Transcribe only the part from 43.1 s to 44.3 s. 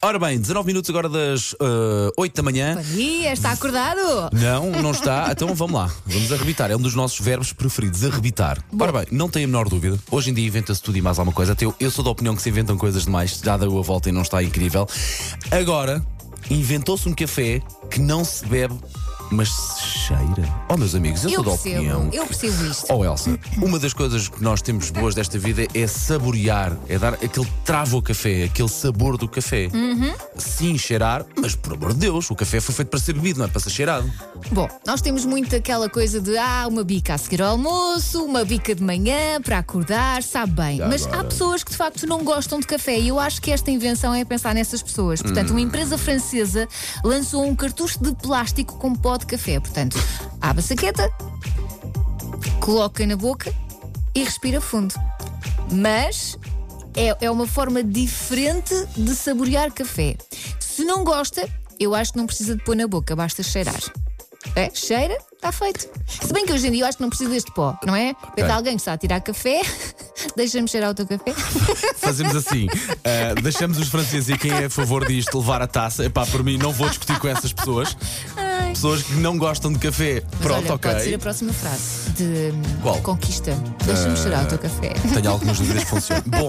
acho que esta invenção é